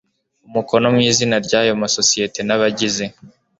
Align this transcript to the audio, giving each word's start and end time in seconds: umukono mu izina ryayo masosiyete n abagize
umukono 0.47 0.85
mu 0.95 1.01
izina 1.11 1.35
ryayo 1.45 1.71
masosiyete 1.83 2.39
n 2.43 2.49
abagize 2.55 3.03